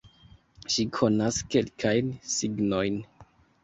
Ŝi 0.75 0.85
konas 0.95 1.39
kelkajn 1.53 2.13
signojn 2.35 3.03